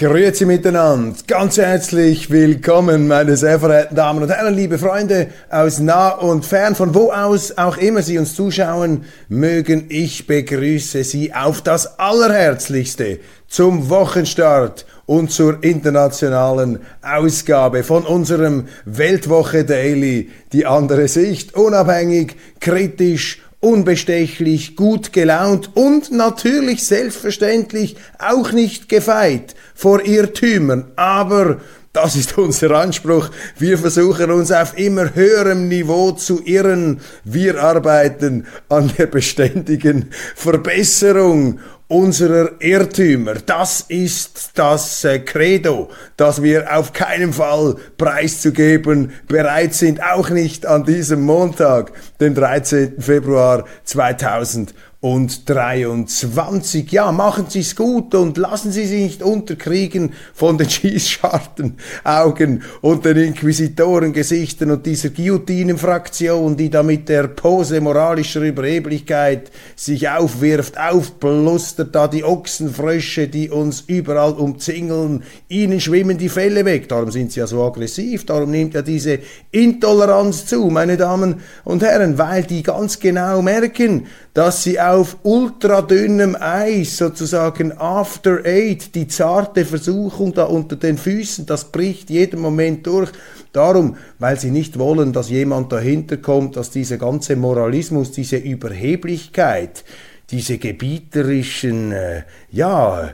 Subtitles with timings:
[0.00, 6.08] Grüezi miteinander, ganz herzlich willkommen, meine sehr verehrten Damen und Herren, liebe Freunde aus nah
[6.12, 9.84] und fern, von wo aus auch immer Sie uns zuschauen mögen.
[9.90, 19.66] Ich begrüße Sie auf das Allerherzlichste zum Wochenstart und zur internationalen Ausgabe von unserem Weltwoche
[19.66, 20.30] Daily.
[20.54, 30.04] Die andere Sicht, unabhängig, kritisch unbestechlich, gut gelaunt und natürlich selbstverständlich auch nicht gefeit vor
[30.04, 30.90] Irrtümern.
[30.96, 31.58] Aber
[31.92, 33.30] das ist unser Anspruch.
[33.58, 37.00] Wir versuchen uns auf immer höherem Niveau zu irren.
[37.24, 41.58] Wir arbeiten an der beständigen Verbesserung
[41.90, 43.34] unserer Irrtümer.
[43.34, 50.66] Das ist das äh, Credo, das wir auf keinen Fall preiszugeben bereit sind, auch nicht
[50.66, 53.00] an diesem Montag, dem 13.
[53.00, 56.92] Februar 2020 und 23.
[56.92, 62.62] Ja, machen Sie es gut und lassen Sie sich nicht unterkriegen von den Schießscharten, Augen
[62.82, 70.78] und den Inquisitorengesichtern und dieser Guillotinenfraktion, die da mit der Pose moralischer Überheblichkeit sich aufwirft,
[70.78, 76.90] aufblustert, da die Ochsenfrösche, die uns überall umzingeln, ihnen schwimmen die Fälle weg.
[76.90, 79.20] Darum sind sie ja so aggressiv, darum nimmt ja diese
[79.50, 86.36] Intoleranz zu, meine Damen und Herren, weil die ganz genau merken, dass sie auf ultradünnem
[86.40, 92.88] Eis, sozusagen After Eight, die zarte Versuchung da unter den Füßen, das bricht jeden Moment
[92.88, 93.12] durch.
[93.52, 99.84] Darum, weil sie nicht wollen, dass jemand dahinter kommt, dass dieser ganze Moralismus, diese Überheblichkeit,
[100.30, 103.10] diese gebieterischen, äh, ja, äh,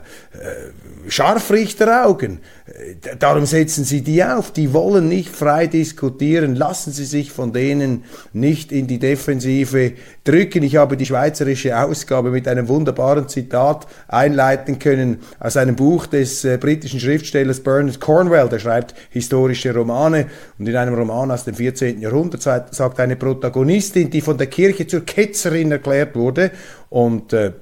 [1.09, 7.31] Scharfrichteraugen, äh, darum setzen sie die auf, die wollen nicht frei diskutieren, lassen sie sich
[7.31, 10.63] von denen nicht in die Defensive drücken.
[10.63, 16.43] Ich habe die schweizerische Ausgabe mit einem wunderbaren Zitat einleiten können aus einem Buch des
[16.43, 20.27] äh, britischen Schriftstellers Bernard Cornwell, der schreibt historische Romane
[20.59, 22.01] und in einem Roman aus dem 14.
[22.01, 26.51] Jahrhundert sagt eine Protagonistin, die von der Kirche zur Ketzerin erklärt wurde
[26.89, 27.53] und äh,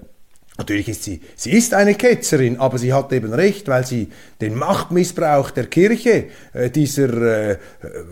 [0.57, 4.07] Natürlich ist sie, sie ist eine Ketzerin, aber sie hat eben recht, weil sie
[4.39, 7.57] den Machtmissbrauch der Kirche, äh, dieser äh,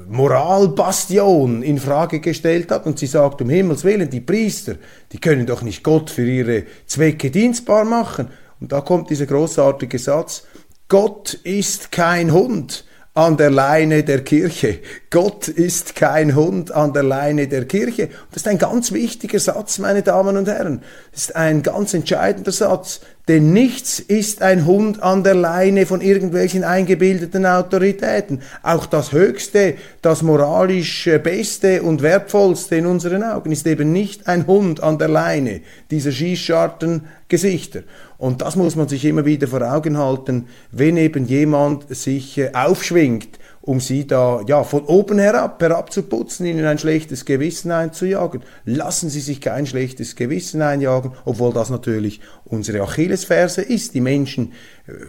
[0.09, 4.75] Moralbastion in Frage gestellt hat und sie sagt, um Himmels Willen, die Priester,
[5.13, 8.27] die können doch nicht Gott für ihre Zwecke dienstbar machen.
[8.59, 10.43] Und da kommt dieser großartige Satz,
[10.89, 12.83] Gott ist kein Hund,
[13.15, 14.79] an der Leine der Kirche.
[15.11, 18.09] Gott ist kein Hund an der Leine der Kirche.
[18.31, 20.81] Das ist ein ganz wichtiger Satz, meine Damen und Herren.
[21.11, 23.01] Das ist ein ganz entscheidender Satz.
[23.29, 28.41] Denn nichts ist ein Hund an der Leine von irgendwelchen eingebildeten Autoritäten.
[28.63, 34.45] Auch das Höchste, das moralisch Beste und Wertvollste in unseren Augen ist eben nicht ein
[34.45, 37.83] Hund an der Leine dieser Schießschartengesichter.
[38.17, 42.51] Und das muss man sich immer wieder vor Augen halten, wenn eben jemand sich äh,
[42.53, 48.43] aufschwingt, um sie da ja von oben herab herabzuputzen, ihnen ein schlechtes Gewissen einzujagen.
[48.65, 53.93] Lassen Sie sich kein schlechtes Gewissen einjagen, obwohl das natürlich unsere Achillesferse ist.
[53.93, 54.51] Die Menschen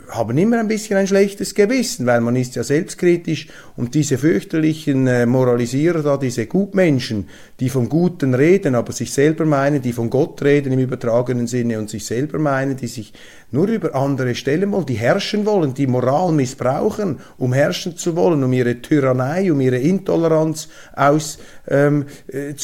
[0.08, 5.08] haben immer ein bisschen ein schlechtes Gewissen, weil man ist ja selbstkritisch und diese fürchterlichen
[5.08, 10.10] äh, Moralisierer da, diese Gutmenschen, die vom Guten reden, aber sich selber meinen, die von
[10.10, 13.14] Gott reden im übertragenen Sinne und sich selber meinen, die sich
[13.50, 18.44] nur über andere stellen wollen, die herrschen wollen, die Moral missbrauchen, um herrschen zu wollen,
[18.44, 22.54] um ihre Tyrannei, um ihre Intoleranz auszubreiten, ähm, äh,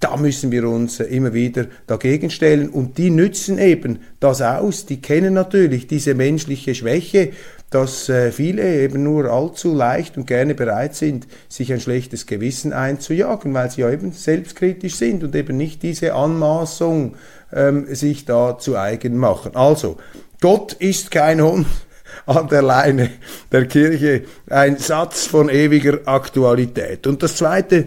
[0.00, 2.70] da müssen wir uns äh, immer wieder dagegen stellen.
[2.70, 7.32] Und die nützen eben das aus, die kennen natürlich diese diese menschliche Schwäche,
[7.70, 12.72] dass äh, viele eben nur allzu leicht und gerne bereit sind, sich ein schlechtes Gewissen
[12.72, 17.16] einzujagen, weil sie ja eben selbstkritisch sind und eben nicht diese Anmaßung
[17.52, 19.54] ähm, sich da zu eigen machen.
[19.54, 19.98] Also,
[20.40, 21.66] Gott ist kein Hund
[22.28, 23.10] an der Leine
[23.50, 27.06] der Kirche, ein Satz von ewiger Aktualität.
[27.06, 27.86] Und das Zweite,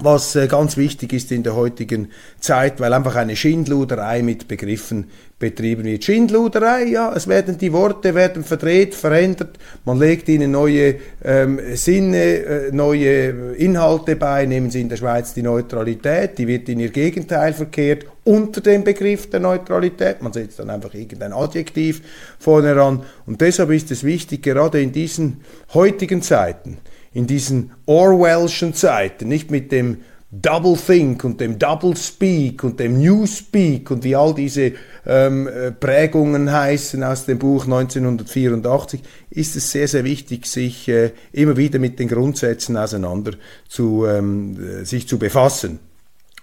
[0.00, 5.10] was äh, ganz wichtig ist in der heutigen Zeit, weil einfach eine Schindluderei mit Begriffen
[5.40, 6.04] betrieben wird.
[6.04, 12.24] Schindluderei, ja, es werden die Worte werden verdreht, verändert, man legt ihnen neue ähm, Sinne,
[12.24, 16.90] äh, neue Inhalte bei, nehmen sie in der Schweiz die Neutralität, die wird in ihr
[16.90, 22.02] Gegenteil verkehrt unter dem Begriff der Neutralität, man setzt dann einfach irgendein Adjektiv
[22.38, 23.02] vorne ran.
[23.26, 25.40] Und deshalb ist es wichtig, gerade in diesen
[25.72, 26.78] heutigen Zeiten,
[27.12, 29.98] in diesen Orwellschen Zeiten, nicht mit dem
[30.30, 34.72] Double Think und dem Double Speak und dem New Speak und wie all diese
[35.06, 39.00] ähm, äh, Prägungen heißen aus dem Buch 1984,
[39.30, 43.32] ist es sehr, sehr wichtig, sich äh, immer wieder mit den Grundsätzen auseinander
[43.68, 45.78] zu, ähm, äh, sich zu befassen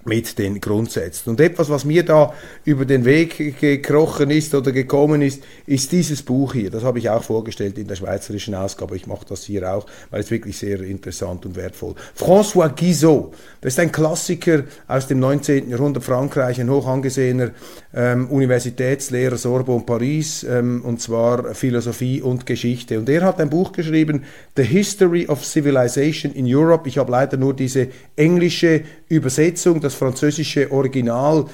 [0.05, 1.31] mit den Grundsätzen.
[1.31, 6.21] Und etwas, was mir da über den Weg gekrochen ist oder gekommen ist, ist dieses
[6.21, 6.69] Buch hier.
[6.69, 8.95] Das habe ich auch vorgestellt in der schweizerischen Ausgabe.
[8.95, 11.95] Ich mache das hier auch, weil es wirklich sehr interessant und wertvoll.
[12.17, 15.69] François Guizot, das ist ein Klassiker aus dem 19.
[15.69, 17.51] Jahrhundert Frankreich, ein hoch angesehener
[17.95, 22.99] ähm, Universitätslehrer Sorbonne Paris, ähm, und zwar Philosophie und Geschichte.
[22.99, 24.23] Und er hat ein Buch geschrieben,
[24.55, 26.87] The History of Civilization in Europe.
[26.87, 31.45] Ich habe leider nur diese englische Übersetzung, das französische Original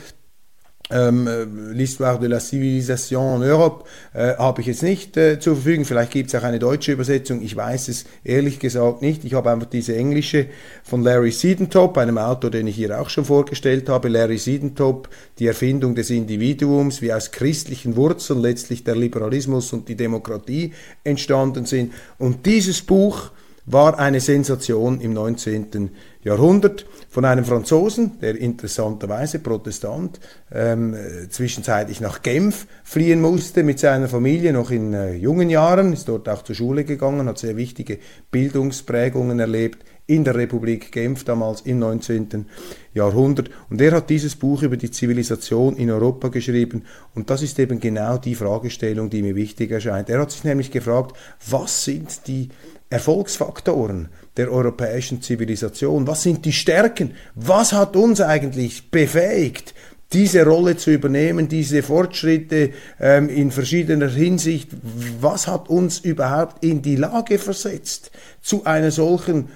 [0.91, 1.43] ähm, äh,
[1.73, 5.85] L'Histoire de la Civilisation en Europe äh, habe ich jetzt nicht äh, zur Verfügung.
[5.85, 7.41] Vielleicht gibt es auch eine deutsche Übersetzung.
[7.41, 9.23] Ich weiß es ehrlich gesagt nicht.
[9.23, 10.47] Ich habe einfach diese englische
[10.83, 14.09] von Larry Siedentop, einem Autor, den ich hier auch schon vorgestellt habe.
[14.09, 15.09] Larry Siedentop,
[15.39, 20.73] die Erfindung des Individuums, wie aus christlichen Wurzeln letztlich der Liberalismus und die Demokratie
[21.03, 21.93] entstanden sind.
[22.17, 23.31] Und dieses Buch
[23.65, 25.91] war eine Sensation im 19.
[26.23, 30.19] Jahrhundert von einem Franzosen, der interessanterweise Protestant,
[30.51, 30.95] ähm,
[31.29, 36.29] zwischenzeitlich nach Genf fliehen musste mit seiner Familie, noch in äh, jungen Jahren, ist dort
[36.29, 37.99] auch zur Schule gegangen, hat sehr wichtige
[38.31, 42.45] Bildungsprägungen erlebt in der Republik Genf damals im 19.
[42.93, 43.49] Jahrhundert.
[43.69, 46.83] Und er hat dieses Buch über die Zivilisation in Europa geschrieben
[47.15, 50.09] und das ist eben genau die Fragestellung, die mir wichtig erscheint.
[50.09, 51.15] Er hat sich nämlich gefragt,
[51.49, 52.49] was sind die
[52.91, 56.05] Erfolgsfaktoren der europäischen Zivilisation?
[56.05, 57.15] Was sind die Stärken?
[57.33, 59.73] Was hat uns eigentlich befähigt,
[60.13, 64.69] diese Rolle zu übernehmen, diese Fortschritte ähm, in verschiedener Hinsicht?
[65.19, 68.11] Was hat uns überhaupt in die Lage versetzt,
[68.41, 69.49] zu einer solchen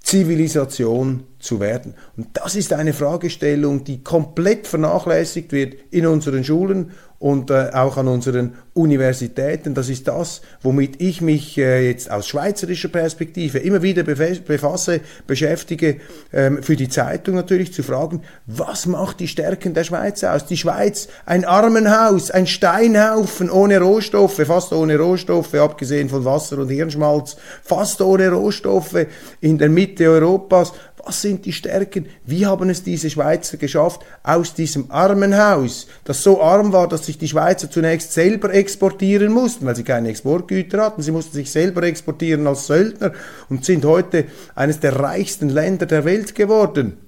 [0.00, 1.94] Zivilisation zu werden?
[2.16, 7.96] Und das ist eine Fragestellung, die komplett vernachlässigt wird in unseren Schulen und äh, auch
[7.96, 9.74] an unseren Universitäten.
[9.74, 15.96] Das ist das, womit ich mich äh, jetzt aus schweizerischer Perspektive immer wieder befasse, beschäftige,
[16.32, 20.46] ähm, für die Zeitung natürlich zu fragen, was macht die Stärken der Schweiz aus?
[20.46, 26.68] Die Schweiz, ein Armenhaus, ein Steinhaufen ohne Rohstoffe, fast ohne Rohstoffe, abgesehen von Wasser und
[26.68, 29.06] Hirnschmalz, fast ohne Rohstoffe
[29.40, 30.72] in der Mitte Europas.
[31.04, 32.06] Was sind die Stärken?
[32.24, 37.18] Wie haben es diese Schweizer geschafft, aus diesem Armenhaus, das so arm war, dass sich
[37.18, 41.02] die Schweizer zunächst selber exportieren mussten, weil sie keine Exportgüter hatten.
[41.02, 43.12] Sie mussten sich selber exportieren als Söldner
[43.48, 46.98] und sind heute eines der reichsten Länder der Welt geworden.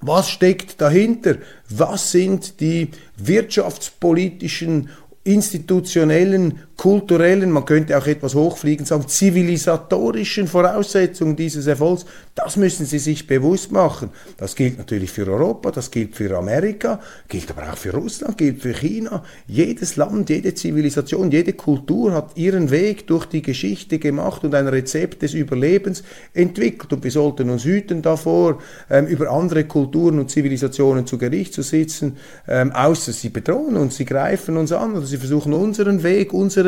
[0.00, 1.36] Was steckt dahinter?
[1.68, 4.90] Was sind die wirtschaftspolitischen
[5.24, 12.98] institutionellen, kulturellen, man könnte auch etwas hochfliegen sagen, zivilisatorischen Voraussetzungen dieses Erfolgs, das müssen Sie
[12.98, 14.10] sich bewusst machen.
[14.36, 18.60] Das gilt natürlich für Europa, das gilt für Amerika, gilt aber auch für Russland, gilt
[18.60, 19.24] für China.
[19.46, 24.68] Jedes Land, jede Zivilisation, jede Kultur hat ihren Weg durch die Geschichte gemacht und ein
[24.68, 26.02] Rezept des Überlebens
[26.34, 26.92] entwickelt.
[26.92, 28.58] Und wir sollten uns hüten davor,
[28.90, 33.96] ähm, über andere Kulturen und Zivilisationen zu Gericht zu sitzen, ähm, außer sie bedrohen uns,
[33.96, 36.65] sie greifen uns an oder sie versuchen unseren Weg, unsere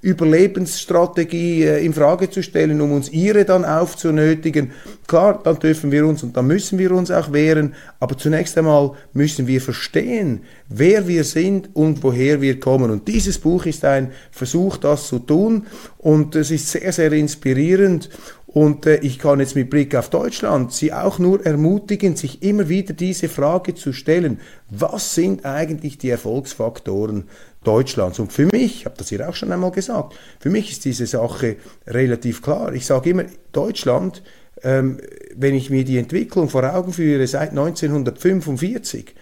[0.00, 4.72] Überlebensstrategie äh, in Frage zu stellen, um uns ihre dann aufzunötigen.
[5.06, 8.92] Klar, dann dürfen wir uns und dann müssen wir uns auch wehren, aber zunächst einmal
[9.12, 12.90] müssen wir verstehen, wer wir sind und woher wir kommen.
[12.90, 18.08] Und dieses Buch ist ein Versuch, das zu tun und es ist sehr, sehr inspirierend
[18.48, 22.68] und äh, ich kann jetzt mit Blick auf Deutschland Sie auch nur ermutigen, sich immer
[22.68, 24.40] wieder diese Frage zu stellen.
[24.70, 27.24] Was sind eigentlich die Erfolgsfaktoren
[27.68, 28.18] Deutschlands?
[28.18, 31.06] Und für mich, ich habe das hier auch schon einmal gesagt, für mich ist diese
[31.06, 31.56] Sache
[31.86, 32.72] relativ klar.
[32.72, 34.22] Ich sage immer, Deutschland,
[34.62, 34.98] ähm,
[35.36, 39.14] wenn ich mir die Entwicklung vor Augen führe seit 1945,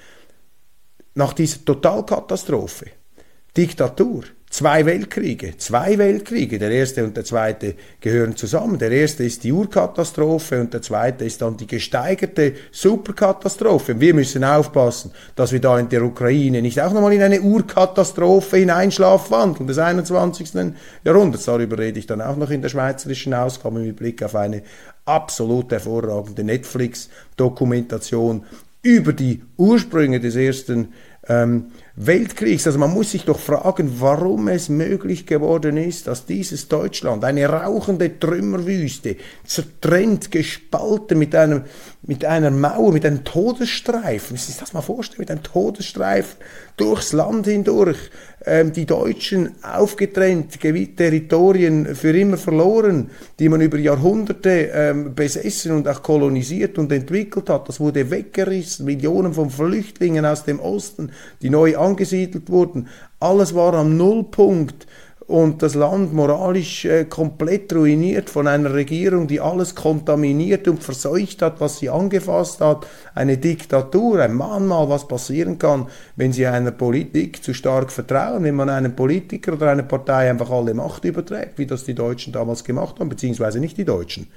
[1.15, 2.87] nach dieser Totalkatastrophe,
[3.57, 8.79] Diktatur, Zwei Weltkriege, zwei Weltkriege, der erste und der zweite gehören zusammen.
[8.79, 14.01] Der erste ist die Urkatastrophe und der zweite ist dann die gesteigerte Superkatastrophe.
[14.01, 18.59] wir müssen aufpassen, dass wir da in der Ukraine nicht auch nochmal in eine Urkatastrophe
[18.59, 20.51] hineinschlafwandeln des 21.
[21.05, 21.47] Jahrhunderts.
[21.47, 24.63] Darüber rede ich dann auch noch in der schweizerischen Ausgabe mit Blick auf eine
[25.05, 28.45] absolut hervorragende Netflix-Dokumentation
[28.83, 30.93] über die Ursprünge des ersten
[31.29, 32.67] ähm, Weltkriegs.
[32.67, 37.47] Also man muss sich doch fragen, warum es möglich geworden ist, dass dieses Deutschland, eine
[37.49, 41.65] rauchende Trümmerwüste, zertrennt, gespalten mit einem
[42.03, 46.37] mit einer Mauer, mit einem Todesstreifen, müssen Sie sich das mal vorstellen, mit einem Todesstreifen
[46.77, 47.99] durchs Land hindurch,
[48.73, 56.03] die Deutschen aufgetrennt, Territorien für immer verloren, die man über Jahrhunderte ähm, besessen und auch
[56.03, 57.69] kolonisiert und entwickelt hat.
[57.69, 61.11] Das wurde weggerissen, Millionen von Flüchtlingen aus dem Osten,
[61.43, 62.89] die neu angesiedelt wurden.
[63.19, 64.87] Alles war am Nullpunkt
[65.27, 71.43] und das Land moralisch äh, komplett ruiniert von einer Regierung, die alles kontaminiert und verseucht
[71.43, 72.87] hat, was sie angefasst hat.
[73.15, 78.55] Eine Diktatur, ein Mahnmal, was passieren kann, wenn sie einer Politik zu stark vertrauen, wenn
[78.55, 82.63] man einem Politiker oder einer Partei einfach alle Macht überträgt, wie das die Deutschen damals
[82.63, 84.29] gemacht haben, beziehungsweise nicht die Deutschen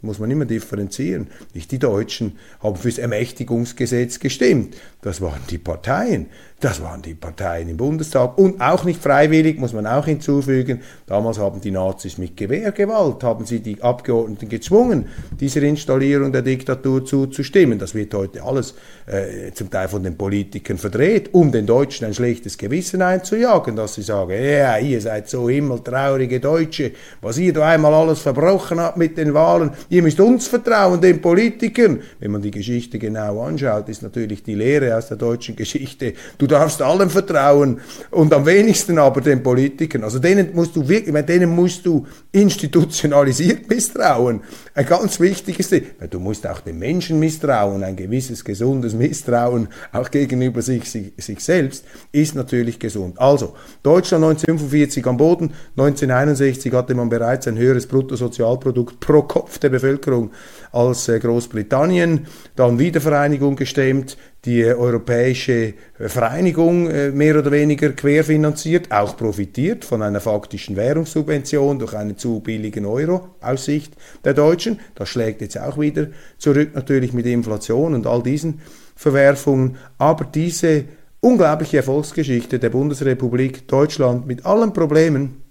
[0.00, 1.28] muss man immer differenzieren.
[1.54, 4.76] Nicht die Deutschen haben fürs Ermächtigungsgesetz gestimmt.
[5.02, 6.26] Das waren die Parteien.
[6.60, 10.80] Das waren die Parteien im Bundestag und auch nicht freiwillig, muss man auch hinzufügen.
[11.06, 15.06] Damals haben die Nazis mit Gewehrgewalt, haben sie die Abgeordneten gezwungen,
[15.38, 17.78] dieser Installierung der Diktatur zuzustimmen.
[17.78, 18.74] Das wird heute alles
[19.06, 23.94] äh, zum Teil von den Politikern verdreht, um den Deutschen ein schlechtes Gewissen einzujagen, dass
[23.94, 26.90] sie sagen, ja, ihr seid so himmeltraurige Deutsche,
[27.20, 31.20] was ihr da einmal alles verbrochen habt mit den Wahlen, ihr müsst uns vertrauen, den
[31.20, 32.00] Politikern.
[32.20, 36.46] Wenn man die Geschichte genau anschaut, ist natürlich die Lehre aus der deutschen Geschichte, du
[36.46, 37.80] darfst allem vertrauen
[38.10, 40.04] und am wenigsten aber den Politikern.
[40.04, 44.40] Also denen musst du wirklich, denen musst du institutionalisiert misstrauen.
[44.74, 45.86] Ein ganz wichtiges Ding.
[46.10, 51.40] Du musst auch den Menschen misstrauen, ein gewisses gesundes Misstrauen auch gegenüber sich, sich, sich
[51.40, 53.18] selbst ist natürlich gesund.
[53.20, 59.70] Also, Deutschland 1945 am Boden, 1961 hatte man bereits ein höheres Bruttosozialprodukt pro Kopf der
[59.78, 60.30] Bevölkerung
[60.72, 69.16] als äh, Großbritannien, dann Wiedervereinigung gestemmt, die europäische Vereinigung äh, mehr oder weniger querfinanziert, auch
[69.16, 73.94] profitiert von einer faktischen Währungssubvention durch einen zu billigen Euro aus Sicht
[74.24, 74.80] der Deutschen.
[74.94, 76.08] Das schlägt jetzt auch wieder
[76.38, 78.60] zurück natürlich mit Inflation und all diesen
[78.94, 79.76] Verwerfungen.
[79.98, 80.84] Aber diese
[81.20, 85.42] unglaubliche Erfolgsgeschichte der Bundesrepublik Deutschland mit allen Problemen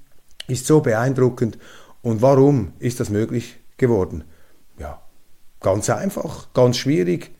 [0.47, 1.57] ist so beeindruckend.
[2.01, 4.23] Und warum ist das möglich geworden?
[4.79, 5.01] Ja,
[5.59, 7.31] ganz einfach, ganz schwierig,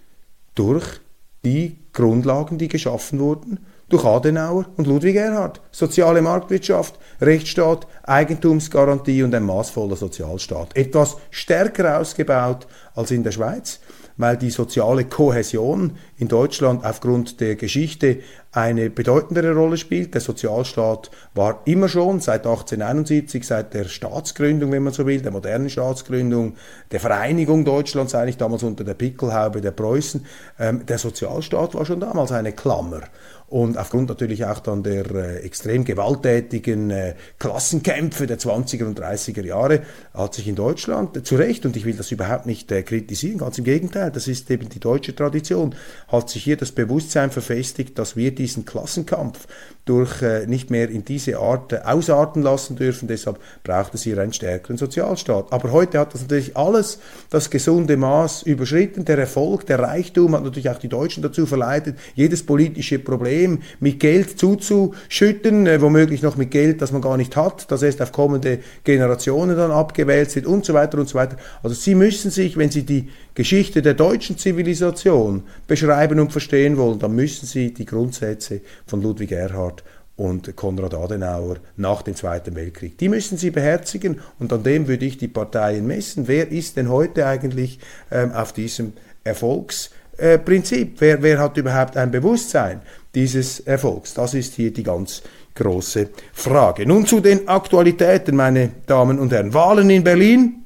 [0.55, 1.01] durch
[1.45, 5.61] die Grundlagen, die geschaffen wurden durch Adenauer und Ludwig Erhard.
[5.71, 10.75] Soziale Marktwirtschaft, Rechtsstaat, Eigentumsgarantie und ein maßvoller Sozialstaat.
[10.75, 13.79] Etwas stärker ausgebaut als in der Schweiz
[14.17, 18.19] weil die soziale Kohäsion in Deutschland aufgrund der Geschichte
[18.51, 20.13] eine bedeutendere Rolle spielt.
[20.13, 25.31] Der Sozialstaat war immer schon seit 1871, seit der Staatsgründung, wenn man so will, der
[25.31, 26.55] modernen Staatsgründung,
[26.91, 30.25] der Vereinigung Deutschlands, eigentlich damals unter der Pickelhaube der Preußen,
[30.59, 33.01] ähm, der Sozialstaat war schon damals eine Klammer.
[33.49, 39.45] Und aufgrund natürlich auch dann der äh, extrem gewalttätigen äh, Klassenkämpfe der 20er und 30er
[39.45, 42.83] Jahre hat sich in Deutschland äh, zu Recht, und ich will das überhaupt nicht äh,
[42.83, 45.75] kritisieren, ganz im Gegenteil, das ist eben die deutsche Tradition,
[46.09, 49.47] hat sich hier das Bewusstsein verfestigt, dass wir diesen Klassenkampf
[49.85, 53.07] durch äh, nicht mehr in diese Art äh, ausarten lassen dürfen.
[53.07, 55.53] Deshalb braucht es hier einen stärkeren Sozialstaat.
[55.53, 56.99] Aber heute hat das natürlich alles
[57.29, 59.05] das gesunde Maß überschritten.
[59.05, 63.36] Der Erfolg, der Reichtum hat natürlich auch die Deutschen dazu verleitet, jedes politische Problem
[63.79, 68.01] mit Geld zuzuschütten, äh, womöglich noch mit Geld, das man gar nicht hat, das erst
[68.01, 71.37] auf kommende Generationen dann abgewählt wird und so weiter und so weiter.
[71.63, 76.99] Also Sie müssen sich, wenn Sie die Geschichte der deutschen Zivilisation beschreiben und verstehen wollen,
[76.99, 79.83] dann müssen Sie die Grundsätze von Ludwig Erhard
[80.15, 82.97] und Konrad Adenauer nach dem Zweiten Weltkrieg.
[82.97, 86.27] Die müssen Sie beherzigen und an dem würde ich die Parteien messen.
[86.27, 87.79] Wer ist denn heute eigentlich
[88.11, 89.96] ähm, auf diesem Erfolgsprinzip?
[90.17, 92.81] Äh, wer, wer hat überhaupt ein Bewusstsein
[93.13, 94.13] dieses Erfolgs?
[94.13, 95.21] Das ist hier die ganz
[95.55, 96.85] große Frage.
[96.85, 99.53] Nun zu den Aktualitäten, meine Damen und Herren.
[99.53, 100.65] Wahlen in Berlin.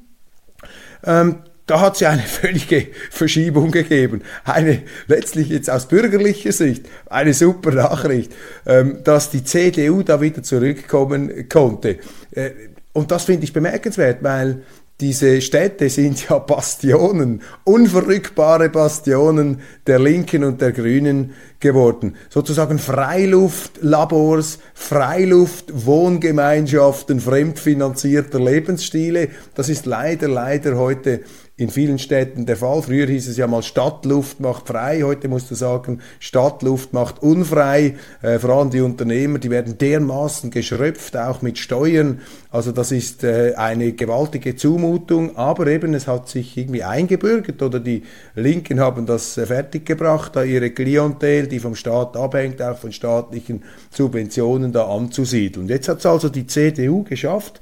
[1.04, 4.22] Ähm, da hat es ja eine völlige Verschiebung gegeben.
[4.44, 8.32] Eine letztlich jetzt aus bürgerlicher Sicht eine super Nachricht,
[8.66, 11.98] ähm, dass die CDU da wieder zurückkommen konnte.
[12.32, 12.50] Äh,
[12.92, 14.62] und das finde ich bemerkenswert, weil
[15.02, 22.14] diese Städte sind ja Bastionen, unverrückbare Bastionen der Linken und der Grünen geworden.
[22.30, 29.30] Sozusagen Freiluftlabors, Freiluftwohngemeinschaften fremdfinanzierter Lebensstile.
[29.56, 31.22] Das ist leider, leider heute
[31.62, 32.82] in vielen Städten der Fall.
[32.82, 37.94] Früher hieß es ja mal Stadtluft macht frei, heute musst du sagen Stadtluft macht unfrei.
[38.20, 42.20] Äh, vor allem die Unternehmer, die werden dermaßen geschröpft, auch mit Steuern.
[42.50, 47.78] Also das ist äh, eine gewaltige Zumutung, aber eben es hat sich irgendwie eingebürgert oder
[47.78, 48.02] die
[48.34, 53.62] Linken haben das äh, fertiggebracht, da ihre Klientel, die vom Staat abhängt, auch von staatlichen
[53.90, 55.68] Subventionen da anzusiedeln.
[55.68, 57.60] Jetzt hat es also die CDU geschafft,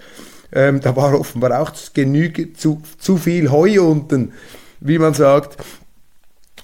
[0.52, 4.32] ähm, da war offenbar auch genügend zu, zu viel Heu unten,
[4.80, 5.56] wie man sagt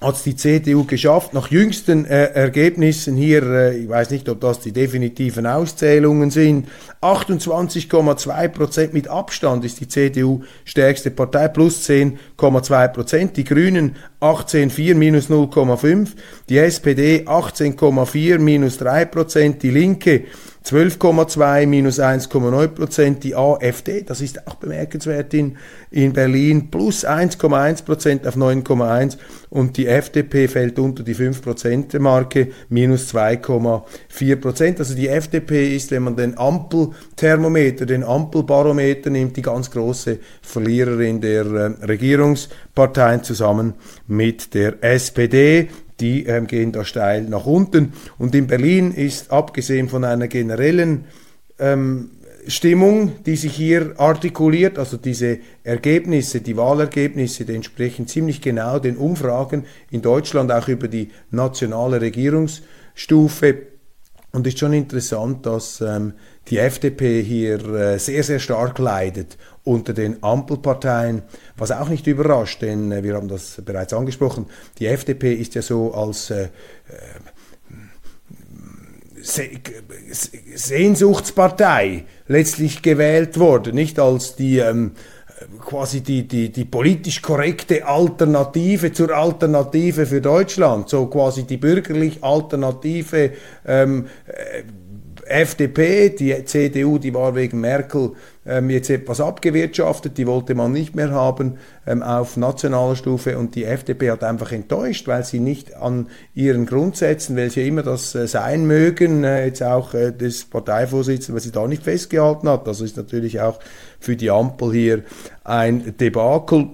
[0.01, 1.33] hat die CDU geschafft.
[1.33, 6.69] Nach jüngsten äh, Ergebnissen hier, äh, ich weiß nicht, ob das die definitiven Auszählungen sind,
[7.01, 13.37] 28,2 Prozent mit Abstand ist die CDU stärkste Partei, plus 10,2 Prozent.
[13.37, 16.11] Die Grünen 18,4 minus 0,5,
[16.49, 20.25] die SPD 18,4 minus 3 Prozent, die Linke
[20.67, 23.23] 12,2 minus 1,9 Prozent.
[23.23, 25.57] Die AfD, das ist auch bemerkenswert in,
[25.93, 29.17] in Berlin, plus 1,1 Prozent auf 9,1
[29.49, 34.81] und die FDP fällt unter die 5 Prozent Marke, minus 2,4 Prozent.
[34.81, 41.21] Also die FDP ist, wenn man den Ampelthermometer, den Ampelbarometer nimmt, die ganz große Verliererin
[41.21, 43.75] der äh, Regierungsparteien zusammen
[44.09, 45.69] mit der SPD
[46.01, 47.93] die ähm, gehen da steil nach unten.
[48.19, 51.05] Und in Berlin ist abgesehen von einer generellen
[51.59, 52.11] ähm,
[52.49, 58.97] Stimmung, die sich hier artikuliert, also diese Ergebnisse, die Wahlergebnisse, die entsprechen ziemlich genau den
[58.97, 63.63] Umfragen in Deutschland, auch über die nationale Regierungsstufe.
[64.31, 66.13] Und es ist schon interessant, dass ähm,
[66.49, 71.23] die FDP hier äh, sehr, sehr stark leidet unter den Ampelparteien,
[71.57, 74.47] was auch nicht überrascht, denn äh, wir haben das bereits angesprochen,
[74.79, 76.49] die FDP ist ja so als äh,
[80.55, 84.93] Sehnsuchtspartei letztlich gewählt worden, nicht als die ähm,
[85.65, 92.23] quasi die, die, die politisch korrekte Alternative zur Alternative für Deutschland, so quasi die bürgerlich
[92.23, 93.33] Alternative
[93.67, 94.63] ähm, äh,
[95.29, 98.13] FDP, die CDU, die war wegen Merkel
[98.47, 103.55] ähm, jetzt etwas abgewirtschaftet, die wollte man nicht mehr haben ähm, auf nationaler Stufe und
[103.55, 108.29] die FDP hat einfach enttäuscht, weil sie nicht an ihren Grundsätzen, welche immer das äh,
[108.29, 112.69] sein mögen, äh, jetzt auch äh, des Parteivorsitzenden, weil sie da nicht festgehalten hat.
[112.69, 113.59] Also ist natürlich auch
[113.99, 115.03] für die Ampel hier
[115.45, 116.69] ein Debakel,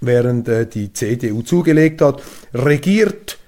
[0.00, 2.22] während äh, die CDU zugelegt hat.
[2.52, 3.38] Regiert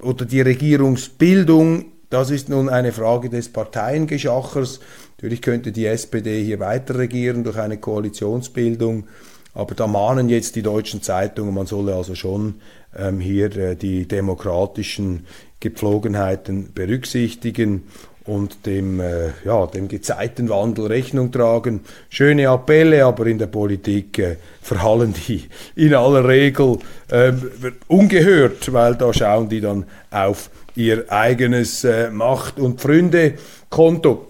[0.00, 4.80] oder die Regierungsbildung das ist nun eine Frage des Parteiengeschachers.
[5.16, 9.08] Natürlich könnte die SPD hier weiter regieren durch eine Koalitionsbildung,
[9.54, 12.56] aber da mahnen jetzt die deutschen Zeitungen, man solle also schon
[12.96, 15.26] ähm, hier äh, die demokratischen
[15.60, 17.84] Gepflogenheiten berücksichtigen
[18.26, 21.80] und dem, äh, ja, dem Gezeitenwandel Rechnung tragen.
[22.08, 25.44] Schöne Appelle, aber in der Politik äh, verhallen die
[25.76, 27.32] in aller Regel äh,
[27.88, 34.26] ungehört, weil da schauen die dann auf ihr eigenes äh, Macht- und Freunde-Konto.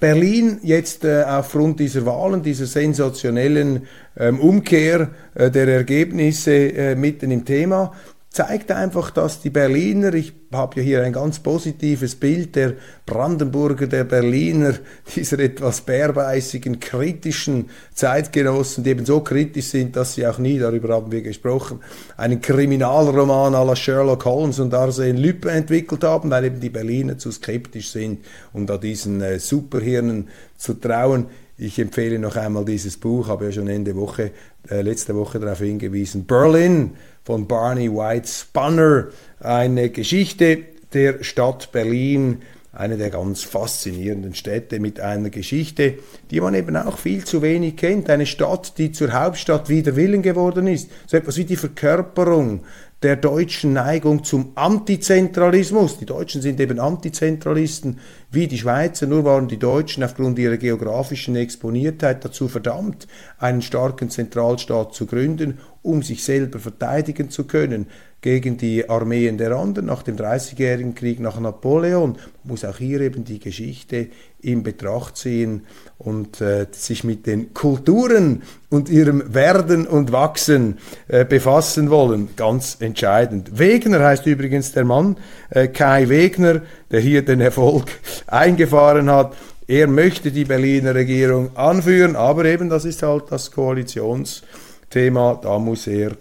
[0.00, 7.30] Berlin jetzt äh, aufgrund dieser Wahlen, dieser sensationellen ähm, Umkehr äh, der Ergebnisse äh, mitten
[7.30, 7.92] im Thema,
[8.34, 12.74] zeigt einfach, dass die Berliner, ich habe ja hier ein ganz positives Bild der
[13.06, 14.74] Brandenburger, der Berliner,
[15.14, 20.94] dieser etwas bärbeißigen, kritischen Zeitgenossen, die eben so kritisch sind, dass sie auch nie, darüber
[20.94, 21.78] haben wir gesprochen,
[22.16, 27.16] einen Kriminalroman à la Sherlock Holmes und Arsène Lupin entwickelt haben, weil eben die Berliner
[27.16, 31.26] zu skeptisch sind, um da diesen äh, Superhirnen zu trauen.
[31.56, 34.32] Ich empfehle noch einmal dieses Buch, habe ja schon Ende Woche,
[34.68, 36.24] äh, letzte Woche darauf hingewiesen.
[36.24, 36.94] Berlin
[37.24, 39.08] von Barney White Spunner,
[39.40, 40.58] eine Geschichte
[40.92, 45.94] der Stadt Berlin, eine der ganz faszinierenden Städte mit einer Geschichte,
[46.30, 48.10] die man eben auch viel zu wenig kennt.
[48.10, 50.90] Eine Stadt, die zur Hauptstadt wider Willen geworden ist.
[51.06, 52.64] So etwas wie die Verkörperung
[53.04, 55.98] der deutschen Neigung zum Antizentralismus.
[55.98, 57.98] Die Deutschen sind eben Antizentralisten
[58.30, 63.06] wie die Schweizer, nur waren die Deutschen aufgrund ihrer geografischen Exponiertheit dazu verdammt,
[63.38, 67.88] einen starken Zentralstaat zu gründen, um sich selber verteidigen zu können
[68.24, 72.16] gegen die Armeen der anderen nach dem Dreißigjährigen Krieg, nach Napoleon.
[72.42, 74.06] Muss auch hier eben die Geschichte
[74.40, 75.66] in Betracht ziehen
[75.98, 82.30] und äh, sich mit den Kulturen und ihrem Werden und Wachsen äh, befassen wollen.
[82.34, 83.58] Ganz entscheidend.
[83.58, 85.18] Wegner heißt übrigens der Mann,
[85.50, 87.88] äh, Kai Wegner, der hier den Erfolg
[88.26, 89.34] eingefahren hat.
[89.66, 95.38] Er möchte die Berliner Regierung anführen, aber eben das ist halt das Koalitionsthema.
[95.42, 96.12] Da muss er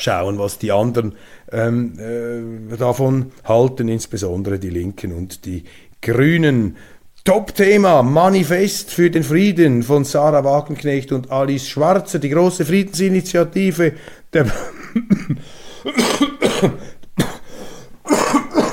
[0.00, 1.16] schauen, was die anderen
[1.50, 5.64] ähm, äh, davon halten, insbesondere die Linken und die
[6.00, 6.76] Grünen.
[7.24, 13.94] Top-Thema, Manifest für den Frieden von Sarah Wagenknecht und Alice Schwarzer, die große Friedensinitiative
[14.32, 14.46] der...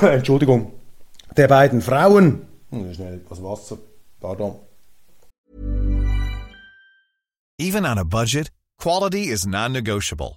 [0.00, 0.72] Entschuldigung,
[1.36, 2.46] der beiden Frauen.
[2.70, 3.78] Schnell etwas Wasser,
[4.20, 4.54] pardon.
[7.58, 10.36] Even on a budget, quality is non-negotiable.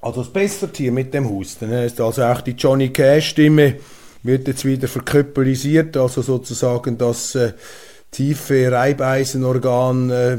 [0.00, 1.70] Also das bessert hier mit dem Husten.
[1.72, 3.76] Ist also auch die Johnny Cash-Stimme
[4.22, 7.52] wird jetzt wieder verkörperisiert, also sozusagen das äh,
[8.10, 10.38] tiefe Reibeisenorgan äh,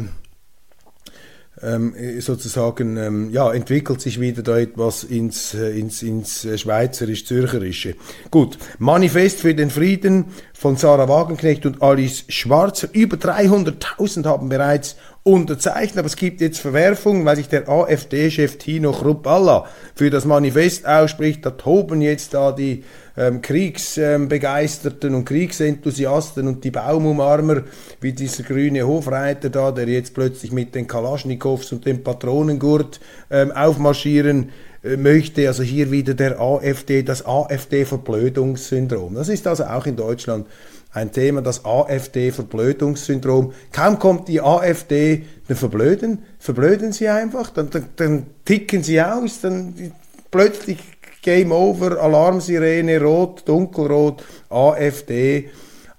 [1.64, 7.96] ähm, sozusagen ähm, ja, entwickelt sich wieder da etwas ins, äh, ins, ins äh, Schweizerisch-Zürcherische.
[8.32, 12.90] Gut, Manifest für den Frieden von Sarah Wagenknecht und Alice Schwarzer.
[12.94, 18.92] Über 300.000 haben bereits unterzeichnet, aber es gibt jetzt Verwerfungen, weil sich der AfD-Chef Tino
[18.92, 21.46] Chrupalla für das Manifest ausspricht.
[21.46, 22.84] Da toben jetzt da die
[23.16, 27.64] ähm, Kriegsbegeisterten und Kriegsenthusiasten und die Baumumarmer,
[28.00, 33.52] wie dieser grüne Hofreiter da, der jetzt plötzlich mit den Kalaschnikows und dem Patronengurt ähm,
[33.52, 34.50] aufmarschieren
[34.84, 35.48] äh, möchte.
[35.48, 39.14] Also hier wieder der AfD, das AfD-Verblödungssyndrom.
[39.14, 40.48] Das ist also auch in Deutschland
[40.94, 43.54] ein Thema, das AfD-Verblödungssyndrom.
[43.72, 49.42] Kaum kommt die AfD, dann verblöden, verblöden sie einfach, dann, dann, dann ticken sie aus,
[49.42, 49.94] dann
[50.30, 50.80] plötzlich
[51.22, 55.50] Game Over, Alarmsirene, Rot, Dunkelrot, AfD.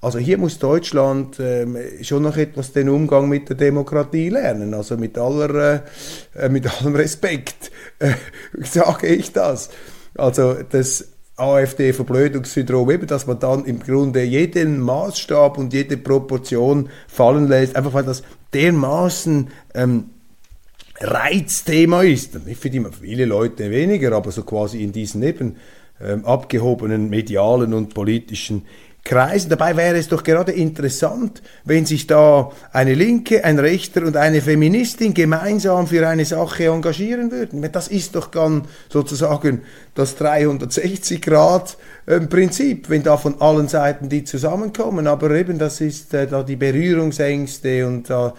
[0.00, 4.74] Also hier muss Deutschland ähm, schon noch etwas den Umgang mit der Demokratie lernen.
[4.74, 5.84] Also mit aller,
[6.34, 8.14] äh, mit allem Respekt äh,
[8.64, 9.70] sage ich das.
[10.16, 11.11] Also das
[11.42, 17.92] AfD-Verblödungssyndrom, eben, dass man dann im Grunde jeden Maßstab und jede Proportion fallen lässt, einfach
[17.92, 20.10] weil das dermaßen ähm,
[21.00, 22.38] Reizthema ist.
[22.46, 25.56] Ich finde immer viele Leute weniger, aber so quasi in diesen eben
[26.00, 28.66] ähm, abgehobenen medialen und politischen
[29.04, 29.50] Kreisen.
[29.50, 34.40] Dabei wäre es doch gerade interessant, wenn sich da eine Linke, ein Rechter und eine
[34.40, 37.68] Feministin gemeinsam für eine Sache engagieren würden.
[37.72, 39.62] Das ist doch dann sozusagen
[39.94, 45.08] das 360-Grad-Prinzip, wenn da von allen Seiten die zusammenkommen.
[45.08, 48.28] Aber eben, das ist äh, da die Berührungsängste und da.
[48.28, 48.32] Äh,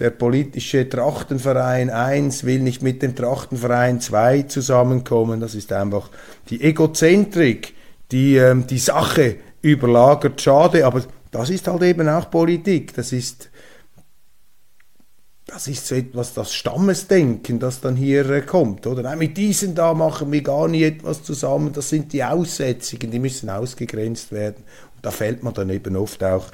[0.00, 5.40] der politische Trachtenverein 1 will nicht mit dem Trachtenverein 2 zusammenkommen.
[5.40, 6.08] Das ist einfach
[6.48, 7.74] die Egozentrik,
[8.10, 10.40] die ähm, die Sache überlagert.
[10.40, 12.94] Schade, aber das ist halt eben auch Politik.
[12.94, 13.50] Das ist,
[15.46, 18.86] das ist so etwas, das Stammesdenken, das dann hier äh, kommt.
[18.86, 21.72] Oder Nein, mit diesen da machen wir gar nie etwas zusammen.
[21.72, 24.64] Das sind die Aussätzigen, die müssen ausgegrenzt werden.
[24.96, 26.46] Und da fällt man dann eben oft auch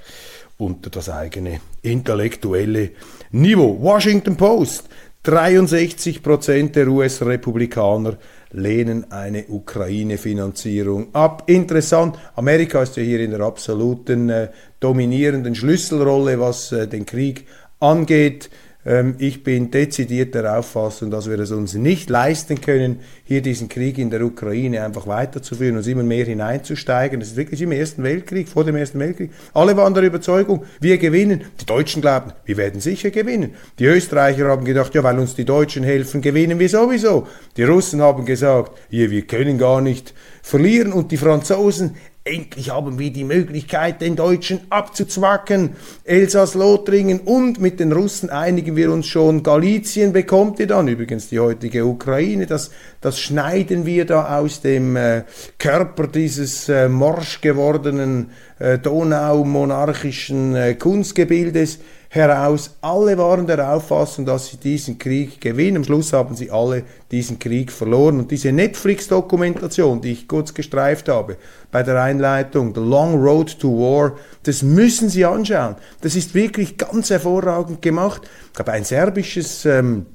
[0.58, 2.90] unter das eigene intellektuelle
[3.30, 3.78] Niveau.
[3.80, 4.84] Washington Post.
[5.24, 8.16] 63% der US-Republikaner
[8.56, 11.44] lehnen eine Ukraine-Finanzierung ab.
[11.46, 14.48] Interessant, Amerika ist ja hier in der absoluten äh,
[14.80, 17.46] dominierenden Schlüsselrolle, was äh, den Krieg
[17.80, 18.50] angeht.
[18.86, 23.68] Ähm, ich bin dezidiert der Auffassung, dass wir es uns nicht leisten können, hier diesen
[23.68, 27.18] Krieg in der Ukraine einfach weiterzuführen, uns immer mehr hineinzusteigen.
[27.18, 29.32] Das ist wirklich im Ersten Weltkrieg, vor dem Ersten Weltkrieg.
[29.52, 31.42] Alle waren der Überzeugung, wir gewinnen.
[31.60, 33.54] Die Deutschen glauben, wir werden sicher gewinnen.
[33.80, 37.26] Die Österreicher haben gedacht, ja, weil uns die Deutschen helfen, gewinnen wir sowieso.
[37.56, 40.92] Die Russen haben gesagt, ja, wir können gar nicht verlieren.
[40.92, 41.96] Und die Franzosen,
[42.26, 45.76] Endlich haben wir die Möglichkeit, den Deutschen abzuzwacken.
[46.02, 49.44] Elsass-Lothringen und mit den Russen einigen wir uns schon.
[49.44, 52.46] Galizien bekommt ihr dann, übrigens die heutige Ukraine.
[52.46, 55.22] Das, das schneiden wir da aus dem äh,
[55.58, 61.78] Körper dieses äh, morsch gewordenen äh, Donau-monarchischen äh, Kunstgebildes
[62.16, 62.76] heraus.
[62.80, 65.78] Alle waren der Auffassung, dass sie diesen Krieg gewinnen.
[65.78, 68.18] Am Schluss haben sie alle diesen Krieg verloren.
[68.18, 71.36] Und diese Netflix-Dokumentation, die ich kurz gestreift habe
[71.70, 75.76] bei der Einleitung, The Long Road to War, das müssen Sie anschauen.
[76.00, 78.22] Das ist wirklich ganz hervorragend gemacht.
[78.48, 80.06] Ich glaube, ein serbisches ähm,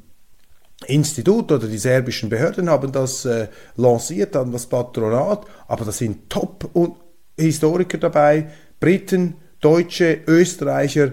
[0.87, 6.29] Institut oder die serbischen Behörden haben das äh, lanciert, dann das Patronat, aber da sind
[6.29, 8.47] Top-Historiker dabei,
[8.79, 11.11] Briten, Deutsche, Österreicher,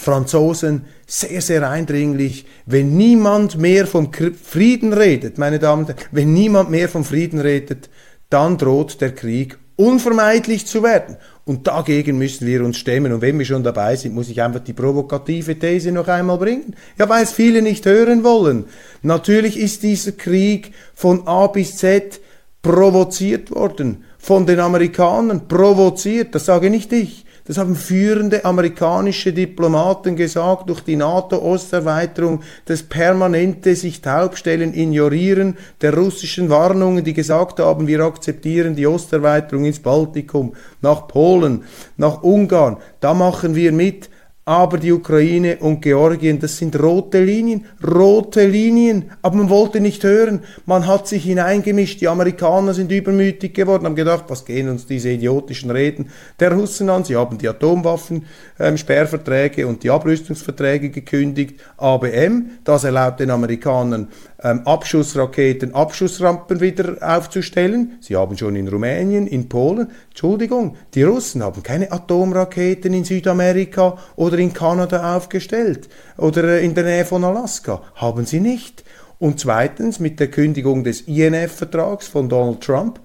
[0.00, 2.46] Franzosen, sehr, sehr eindringlich.
[2.66, 7.40] Wenn niemand mehr vom Frieden redet, meine Damen und Herren, wenn niemand mehr vom Frieden
[7.40, 7.90] redet,
[8.30, 11.16] dann droht der Krieg unvermeidlich zu werden.
[11.44, 13.12] Und dagegen müssen wir uns stemmen.
[13.12, 16.76] Und wenn wir schon dabei sind, muss ich einfach die provokative These noch einmal bringen.
[16.98, 18.66] Ja, weil es viele nicht hören wollen.
[19.02, 22.20] Natürlich ist dieser Krieg von A bis Z
[22.62, 24.04] provoziert worden.
[24.18, 26.34] Von den Amerikanern provoziert.
[26.34, 27.24] Das sage nicht ich.
[27.50, 35.92] Das haben führende amerikanische Diplomaten gesagt, durch die NATO-Osterweiterung, das permanente sich taubstellen, ignorieren der
[35.94, 41.64] russischen Warnungen, die gesagt haben, wir akzeptieren die Osterweiterung ins Baltikum, nach Polen,
[41.96, 44.10] nach Ungarn, da machen wir mit
[44.50, 49.12] aber die Ukraine und Georgien, das sind rote Linien, rote Linien.
[49.22, 53.94] Aber man wollte nicht hören, man hat sich hineingemischt, die Amerikaner sind übermütig geworden, haben
[53.94, 56.08] gedacht, was gehen uns diese idiotischen Reden
[56.40, 57.04] der Russen an?
[57.04, 61.60] Sie haben die Atomwaffen-Sperrverträge ähm, und die Abrüstungsverträge gekündigt.
[61.76, 64.08] ABM, das erlaubt den Amerikanern
[64.42, 67.98] ähm, Abschussraketen, Abschussrampen wieder aufzustellen.
[68.00, 73.96] Sie haben schon in Rumänien, in Polen, Entschuldigung, die Russen haben keine Atomraketen in Südamerika
[74.16, 77.82] oder in Kanada aufgestellt oder äh, in der Nähe von Alaska.
[77.94, 78.84] Haben sie nicht.
[79.18, 83.00] Und zweitens mit der Kündigung des INF-Vertrags von Donald Trump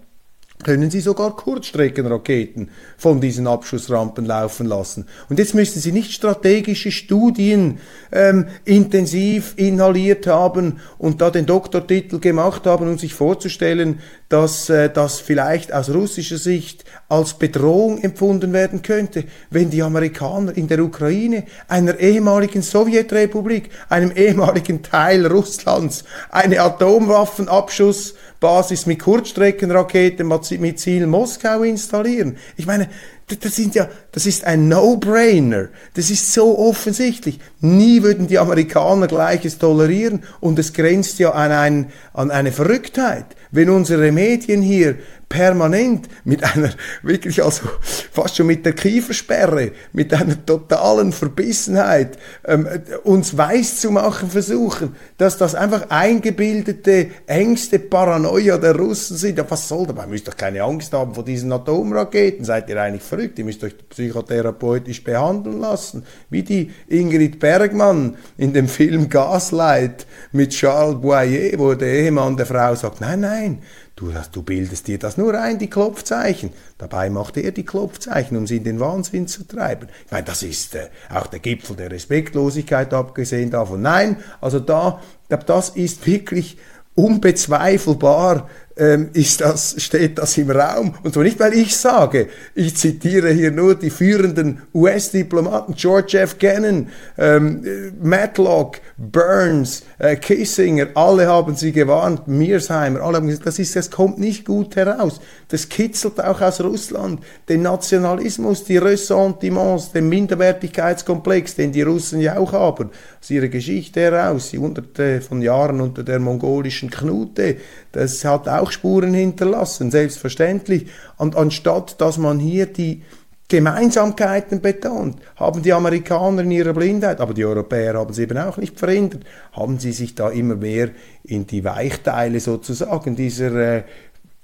[0.66, 5.06] können Sie sogar Kurzstreckenraketen von diesen Abschussrampen laufen lassen.
[5.30, 7.78] Und jetzt müssen Sie nicht strategische Studien
[8.12, 14.90] ähm, intensiv inhaliert haben und da den Doktortitel gemacht haben, um sich vorzustellen, dass äh,
[14.90, 20.80] das vielleicht aus russischer Sicht als Bedrohung empfunden werden könnte, wenn die Amerikaner in der
[20.80, 31.08] Ukraine, einer ehemaligen Sowjetrepublik, einem ehemaligen Teil Russlands, eine Atomwaffenabschuss Basis mit Kurzstreckenraketen mit Ziel
[31.08, 32.38] Moskau installieren.
[32.58, 32.90] Ich meine,
[33.26, 35.70] das, sind ja, das ist ein No-Brainer.
[35.96, 37.40] Das ist so offensichtlich.
[37.60, 43.26] Nie würden die Amerikaner Gleiches tolerieren und es grenzt ja an, ein, an eine Verrücktheit,
[43.50, 44.98] wenn unsere Medien hier
[45.30, 46.70] permanent mit einer,
[47.02, 47.68] wirklich also
[48.12, 52.68] fast schon mit der Kiefersperre, mit einer totalen Verbissenheit ähm,
[53.04, 59.38] uns weiß zu machen versuchen, dass das einfach eingebildete Ängste, Paranoia der Russen sind.
[59.38, 60.08] Ja, was soll dabei?
[60.08, 62.46] Müsst doch keine Angst haben vor diesen Atomraketen.
[62.46, 63.40] Seid ihr eigentlich verrückt?
[63.40, 66.04] Ihr müsst euch psychotherapeutisch behandeln lassen.
[66.30, 72.46] Wie die Ingrid Bergmann in dem Film Gaslight mit Charles Boyer, wo der Ehemann der
[72.46, 73.62] Frau sagt, nein, nein,
[73.98, 76.52] Du, du bildest dir das nur ein, die Klopfzeichen.
[76.78, 79.88] Dabei macht er die Klopfzeichen, um sie in den Wahnsinn zu treiben.
[80.06, 83.82] Ich meine, das ist äh, auch der Gipfel der Respektlosigkeit, abgesehen davon.
[83.82, 86.58] Nein, also da, das ist wirklich
[86.96, 90.96] unbezweifelbar ist das, steht das im Raum.
[91.02, 96.38] Und zwar nicht, weil ich sage, ich zitiere hier nur die führenden US-Diplomaten, George F.
[96.38, 103.60] Kennan, ähm, Matlock, Burns, äh, Kissinger, alle haben sie gewarnt, Mearsheimer, alle haben gesagt, das,
[103.60, 105.22] ist, das kommt nicht gut heraus.
[105.48, 112.38] Das kitzelt auch aus Russland den Nationalismus, die Ressentiments, den Minderwertigkeitskomplex, den die Russen ja
[112.38, 112.90] auch haben,
[113.22, 117.58] aus ihrer Geschichte heraus, die hunderte von Jahren unter der mongolischen Knute,
[117.92, 120.88] das hat auch Spuren hinterlassen, selbstverständlich.
[121.18, 123.04] Und anstatt dass man hier die
[123.48, 128.58] Gemeinsamkeiten betont, haben die Amerikaner in ihrer Blindheit, aber die Europäer haben sie eben auch
[128.58, 129.24] nicht verändert,
[129.54, 130.90] haben sie sich da immer mehr
[131.24, 133.84] in die Weichteile sozusagen dieser äh,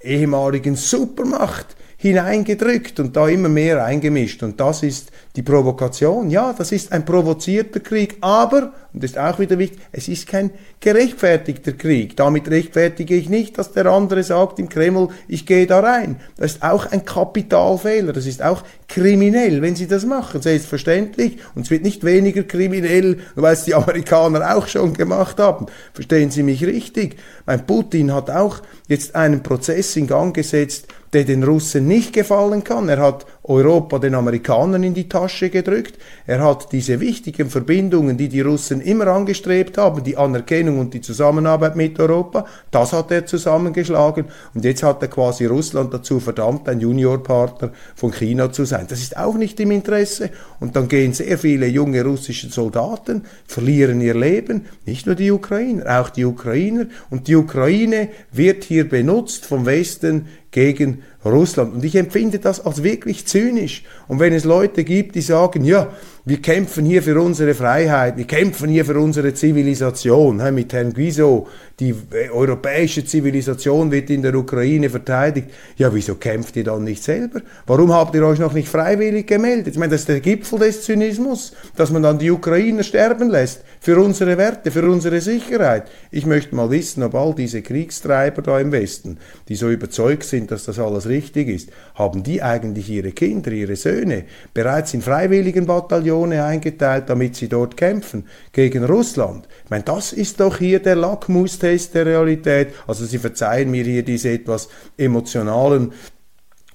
[0.02, 4.42] ehemaligen Supermacht hineingedrückt und da immer mehr eingemischt.
[4.42, 6.32] Und das ist die Provokation.
[6.32, 10.28] Ja, das ist ein provozierter Krieg, aber, und das ist auch wieder wichtig, es ist
[10.28, 12.18] kein gerechtfertigter Krieg.
[12.18, 16.16] Damit rechtfertige ich nicht, dass der andere sagt im Kreml, ich gehe da rein.
[16.38, 21.38] Das ist auch ein Kapitalfehler, das ist auch kriminell, wenn sie das machen, selbstverständlich.
[21.54, 25.68] Und es wird nicht weniger kriminell, weil es die Amerikaner auch schon gemacht haben.
[25.94, 27.18] Verstehen Sie mich richtig?
[27.46, 32.64] Mein Putin hat auch jetzt einen Prozess in Gang gesetzt, der den Russen nicht gefallen
[32.64, 32.88] kann.
[32.88, 35.98] Er hat Europa den Amerikanern in die Tasche gedrückt.
[36.26, 41.02] Er hat diese wichtigen Verbindungen, die die Russen immer angestrebt haben, die Anerkennung und die
[41.02, 44.26] Zusammenarbeit mit Europa, das hat er zusammengeschlagen.
[44.54, 48.86] Und jetzt hat er quasi Russland dazu verdammt, ein Juniorpartner von China zu sein.
[48.88, 50.30] Das ist auch nicht im Interesse.
[50.60, 54.66] Und dann gehen sehr viele junge russische Soldaten, verlieren ihr Leben.
[54.86, 56.86] Nicht nur die Ukrainer, auch die Ukrainer.
[57.10, 61.74] Und die Ukraine wird hier benutzt vom Westen gegen Russland.
[61.76, 63.84] Und ich empfinde das als wirklich zynisch.
[64.08, 65.90] Und wenn es Leute gibt, die sagen, ja,
[66.24, 70.38] wir kämpfen hier für unsere Freiheit, wir kämpfen hier für unsere Zivilisation.
[70.54, 71.48] Mit Herrn Guizot,
[71.80, 75.50] die äh, europäische Zivilisation wird in der Ukraine verteidigt.
[75.78, 77.42] Ja, wieso kämpft ihr dann nicht selber?
[77.66, 79.74] Warum habt ihr euch noch nicht freiwillig gemeldet?
[79.74, 83.64] Ich meine, das ist der Gipfel des Zynismus, dass man dann die Ukrainer sterben lässt
[83.80, 85.86] für unsere Werte, für unsere Sicherheit.
[86.12, 89.18] Ich möchte mal wissen, ob all diese Kriegstreiber da im Westen,
[89.50, 93.76] die so überzeugt sind, dass das alles richtig ist, haben die eigentlich ihre Kinder, ihre
[93.76, 99.48] Söhne bereits in freiwilligen Bataillone eingeteilt, damit sie dort kämpfen gegen Russland.
[99.64, 102.70] Ich meine, das ist doch hier der Lackmustest der Realität.
[102.88, 105.92] Also Sie verzeihen mir hier diese etwas emotionalen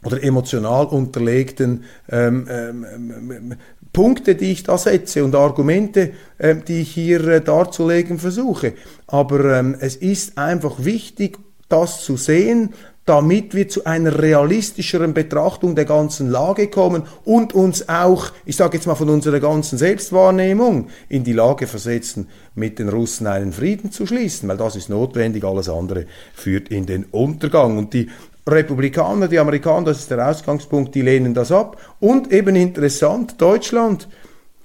[0.04, 3.54] oder emotional unterlegten ähm, ähm, ähm,
[3.92, 8.74] Punkte, die ich da setze und Argumente, äh, die ich hier äh, darzulegen versuche.
[9.06, 12.74] Aber ähm, es ist einfach wichtig, das zu sehen,
[13.06, 18.76] damit wir zu einer realistischeren Betrachtung der ganzen Lage kommen und uns auch, ich sage
[18.76, 23.92] jetzt mal von unserer ganzen Selbstwahrnehmung, in die Lage versetzen, mit den Russen einen Frieden
[23.92, 27.78] zu schließen, weil das ist notwendig, alles andere führt in den Untergang.
[27.78, 28.10] Und die
[28.44, 31.76] Republikaner, die Amerikaner, das ist der Ausgangspunkt, die lehnen das ab.
[32.00, 34.08] Und eben interessant, Deutschland,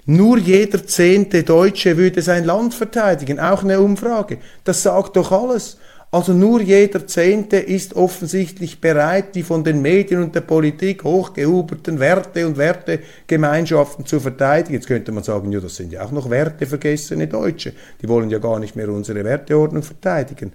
[0.05, 4.39] nur jeder zehnte Deutsche würde sein Land verteidigen, auch eine Umfrage.
[4.63, 5.77] Das sagt doch alles.
[6.13, 12.01] Also nur jeder Zehnte ist offensichtlich bereit, die von den Medien und der Politik hochgehuberten
[12.01, 14.73] Werte und Wertegemeinschaften zu verteidigen.
[14.73, 17.71] Jetzt könnte man sagen, ja, das sind ja auch noch wertevergessene Deutsche.
[18.01, 20.51] Die wollen ja gar nicht mehr unsere Werteordnung verteidigen.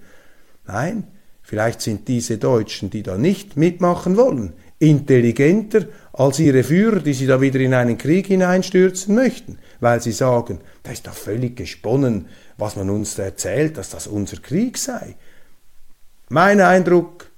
[0.67, 1.05] Nein,
[1.41, 7.25] vielleicht sind diese Deutschen, die da nicht mitmachen wollen, intelligenter als ihre Führer, die sie
[7.25, 12.27] da wieder in einen Krieg hineinstürzen möchten, weil sie sagen, da ist doch völlig gesponnen,
[12.59, 15.15] was man uns erzählt, dass das unser Krieg sei.
[16.29, 17.31] Mein Eindruck,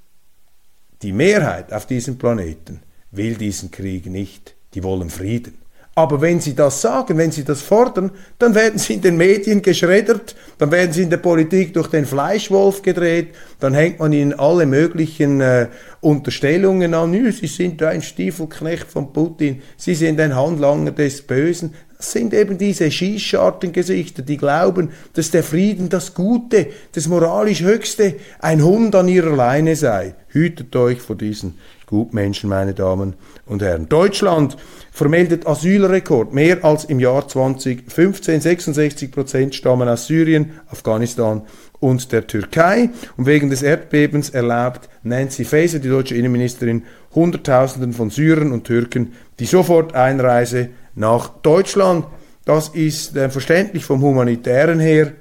[1.04, 5.60] die Mehrheit auf diesem Planeten will diesen Krieg nicht, die wollen Frieden.
[5.94, 9.62] Aber wenn sie das sagen, wenn sie das fordern, dann werden sie in den Medien
[9.62, 14.34] geschreddert, dann werden sie in der Politik durch den Fleischwolf gedreht, dann hängt man ihnen
[14.34, 15.68] alle möglichen äh,
[16.02, 17.14] Unterstellungen an.
[17.32, 21.76] Sie sind ein Stiefelknecht von Putin, sie sind ein Handlanger des Bösen.
[22.02, 28.64] Sind eben diese Schießschartengesichter, die glauben, dass der Frieden das Gute, das moralisch Höchste, ein
[28.64, 30.16] Hund an ihrer Leine sei.
[30.30, 31.56] Hütet euch vor diesen
[31.88, 33.90] Gutmenschen, meine Damen und Herren.
[33.90, 34.56] Deutschland
[34.92, 36.34] vermeldet Asylrekord.
[36.34, 38.40] Mehr als im Jahr 2015.
[38.40, 41.42] 66 Prozent stammen aus Syrien, Afghanistan
[41.82, 42.92] und der Türkei.
[43.18, 46.84] Und wegen des Erdbebens erlaubt Nancy Faeser, die deutsche Innenministerin,
[47.14, 52.06] Hunderttausenden von Syrern und Türken die Soforteinreise nach Deutschland.
[52.46, 55.14] Das ist äh, verständlich vom humanitären her,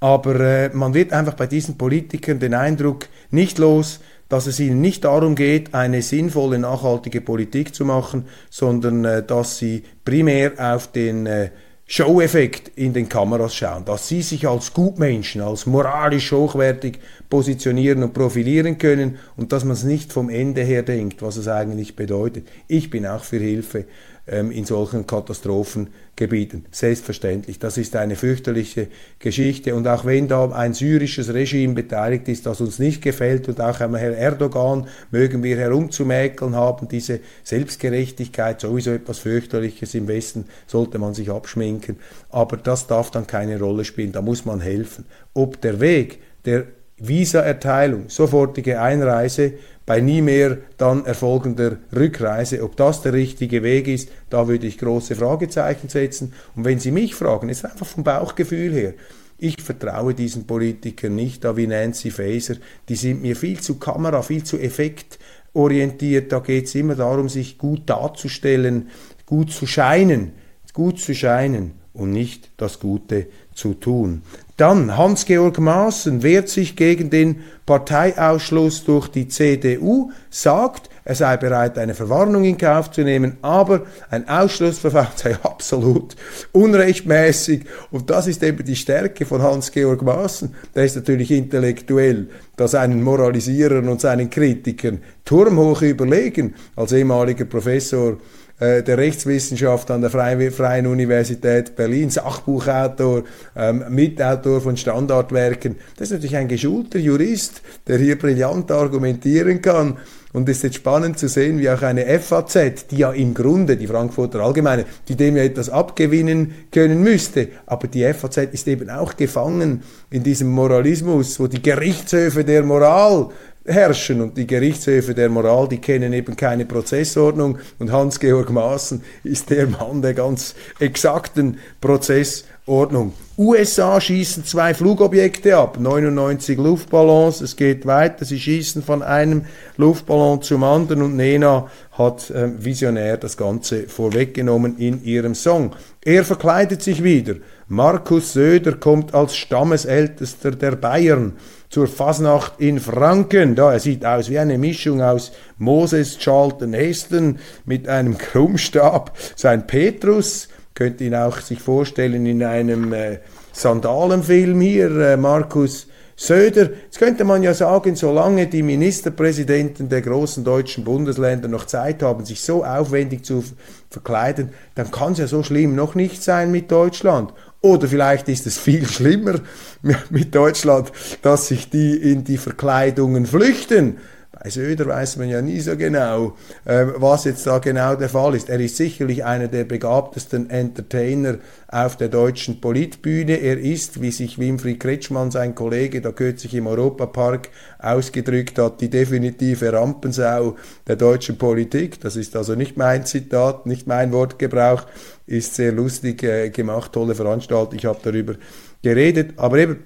[0.00, 4.80] aber äh, man wird einfach bei diesen Politikern den Eindruck nicht los, dass es ihnen
[4.80, 10.90] nicht darum geht, eine sinnvolle, nachhaltige Politik zu machen, sondern äh, dass sie primär auf
[10.90, 11.50] den äh,
[11.86, 18.14] Show-Effekt in den Kameras schauen, dass sie sich als Gutmenschen, als moralisch hochwertig positionieren und
[18.14, 22.48] profilieren können und dass man es nicht vom Ende her denkt, was es eigentlich bedeutet.
[22.68, 23.84] Ich bin auch für Hilfe
[24.24, 26.66] in solchen Katastrophengebieten.
[26.70, 27.58] Selbstverständlich.
[27.58, 28.86] Das ist eine fürchterliche
[29.18, 29.74] Geschichte.
[29.74, 33.80] Und auch wenn da ein syrisches Regime beteiligt ist, das uns nicht gefällt, und auch
[33.80, 41.00] einmal Herr Erdogan mögen wir herumzumäkeln haben, diese Selbstgerechtigkeit, sowieso etwas fürchterliches im Westen, sollte
[41.00, 41.96] man sich abschminken.
[42.30, 44.12] Aber das darf dann keine Rolle spielen.
[44.12, 45.04] Da muss man helfen.
[45.34, 46.66] Ob der Weg der
[46.98, 49.54] Visa-Erteilung, sofortige Einreise
[49.92, 52.62] bei nie mehr dann erfolgender Rückreise.
[52.62, 56.32] Ob das der richtige Weg ist, da würde ich große Fragezeichen setzen.
[56.56, 58.94] Und wenn Sie mich fragen, ist einfach vom Bauchgefühl her,
[59.36, 62.54] ich vertraue diesen Politikern nicht, da wie Nancy Faeser,
[62.88, 66.32] die sind mir viel zu Kamera, viel zu effektorientiert.
[66.32, 68.88] Da geht es immer darum, sich gut darzustellen,
[69.26, 70.32] gut zu scheinen,
[70.72, 74.22] gut zu scheinen und nicht das Gute zu tun.
[74.62, 81.78] Dann Hans-Georg Maaßen wehrt sich gegen den Parteiausschluss durch die CDU, sagt, er sei bereit,
[81.78, 86.14] eine Verwarnung in Kauf zu nehmen, aber ein Ausschlussverfahren sei absolut
[86.52, 87.64] unrechtmäßig.
[87.90, 90.54] Und das ist eben die Stärke von Hans-Georg Maaßen.
[90.76, 96.54] Der ist natürlich intellektuell, da seinen Moralisierern und seinen Kritikern turmhoch überlegen.
[96.76, 98.16] Als ehemaliger Professor
[98.62, 103.24] äh, der Rechtswissenschaft an der Freien Universität Berlin, Sachbuchautor,
[103.56, 105.76] ähm, Mitautor von Standardwerken.
[105.96, 109.96] Das ist natürlich ein geschulter Jurist, der hier brillant argumentieren kann.
[110.32, 113.76] Und es ist jetzt spannend zu sehen, wie auch eine FAZ, die ja im Grunde,
[113.76, 118.88] die Frankfurter Allgemeine, die dem ja etwas abgewinnen können müsste, aber die FAZ ist eben
[118.88, 123.28] auch gefangen in diesem Moralismus, wo die Gerichtshöfe der Moral
[123.64, 129.50] herrschen und die Gerichtshöfe der Moral, die kennen eben keine Prozessordnung und Hans-Georg Maaßen ist
[129.50, 133.12] der Mann der ganz exakten Prozessordnung.
[133.38, 139.46] USA schießen zwei Flugobjekte ab, 99 Luftballons, es geht weiter, sie schießen von einem
[139.76, 145.74] Luftballon zum anderen und Nena hat äh, visionär das Ganze vorweggenommen in ihrem Song.
[146.02, 147.36] Er verkleidet sich wieder.
[147.68, 151.34] Markus Söder kommt als Stammesältester der Bayern
[151.72, 153.54] zur Fasnacht in Franken.
[153.54, 159.16] Da, er sieht aus wie eine Mischung aus Moses Charlton Heston mit einem Krummstab.
[159.36, 163.20] Sein Petrus, könnt ihn auch sich vorstellen in einem äh,
[163.52, 166.68] Sandalenfilm hier, äh, Markus Söder.
[166.84, 172.26] Jetzt könnte man ja sagen, solange die Ministerpräsidenten der großen deutschen Bundesländer noch Zeit haben,
[172.26, 173.42] sich so aufwendig zu
[173.88, 177.32] verkleiden, dann kann es ja so schlimm noch nicht sein mit Deutschland.
[177.62, 179.40] Oder vielleicht ist es viel schlimmer
[180.10, 180.92] mit Deutschland,
[181.22, 183.98] dass sich die in die Verkleidungen flüchten.
[184.42, 188.34] Bei Söder weiß man ja nie so genau, äh, was jetzt da genau der Fall
[188.34, 188.48] ist.
[188.48, 191.38] Er ist sicherlich einer der begabtesten Entertainer
[191.68, 193.36] auf der deutschen Politbühne.
[193.36, 198.90] Er ist, wie sich Winfried Kretschmann, sein Kollege, da kürzlich im Europapark ausgedrückt hat, die
[198.90, 200.56] definitive Rampensau
[200.88, 202.00] der deutschen Politik.
[202.00, 204.86] Das ist also nicht mein Zitat, nicht mein Wortgebrauch,
[205.26, 207.78] ist sehr lustig äh, gemacht, tolle Veranstaltung.
[207.78, 208.34] Ich habe darüber
[208.82, 209.76] geredet, aber eben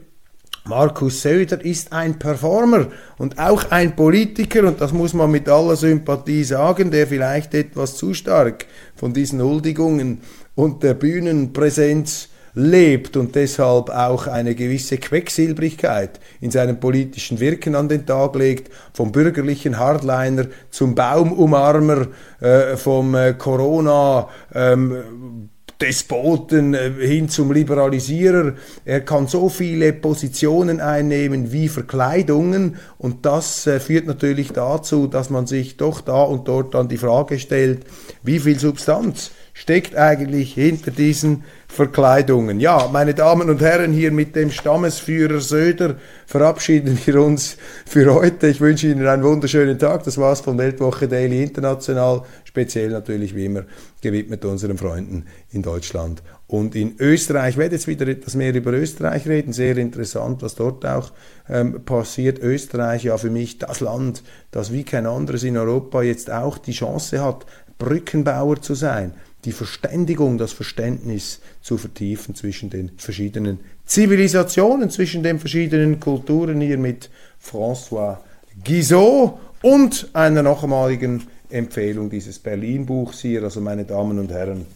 [0.65, 5.77] Markus Söder ist ein Performer und auch ein Politiker, und das muss man mit aller
[5.77, 8.67] Sympathie sagen, der vielleicht etwas zu stark
[8.97, 10.23] von diesen Huldigungen
[10.57, 17.89] und der Bühnenpräsenz lebt und deshalb auch eine gewisse Quecksilbrigkeit in seinem politischen Wirken an
[17.89, 22.09] den Tag legt, vom bürgerlichen Hardliner zum Baumumarmer,
[22.41, 25.51] äh, vom äh, Corona ähm,
[25.83, 28.55] Despoten äh, hin zum Liberalisierer.
[28.87, 35.29] Er kann so viele Positionen einnehmen wie Verkleidungen und das äh, führt natürlich dazu, dass
[35.29, 37.85] man sich doch da und dort dann die Frage stellt,
[38.23, 42.61] wie viel Substanz steckt eigentlich hinter diesen Verkleidungen.
[42.61, 45.97] Ja, meine Damen und Herren, hier mit dem Stammesführer Söder
[46.27, 48.49] verabschieden wir uns für heute.
[48.49, 50.05] Ich wünsche Ihnen einen wunderschönen Tag.
[50.05, 52.23] Das war's von Weltwoche Daily International.
[52.45, 53.65] Speziell natürlich wie immer
[54.03, 57.55] gewidmet unseren Freunden in Deutschland und in Österreich.
[57.55, 59.55] Ich werde jetzt wieder etwas mehr über Österreich reden.
[59.55, 61.13] Sehr interessant, was dort auch
[61.49, 62.41] ähm, passiert.
[62.41, 66.73] Österreich ja für mich das Land, das wie kein anderes in Europa jetzt auch die
[66.73, 67.47] Chance hat,
[67.79, 69.15] Brückenbauer zu sein
[69.47, 76.77] die Verständigung, das Verständnis zu vertiefen zwischen den verschiedenen Zivilisationen, zwischen den verschiedenen Kulturen hier
[76.79, 77.09] mit
[77.43, 78.19] François
[78.65, 83.45] Guizot und einer nochmaligen Empfehlung dieses Berlin-Buchs hier.
[83.45, 84.67] Also meine Damen und Herren,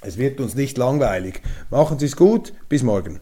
[0.00, 1.40] es wird uns nicht langweilig.
[1.70, 3.20] Machen Sie es gut, bis morgen.